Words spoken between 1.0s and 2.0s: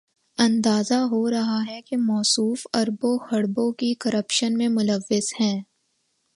ہو رہا ہے کہ